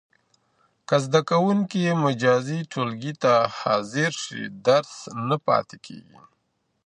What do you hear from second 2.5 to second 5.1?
ټولګي ته حاضر سي، درس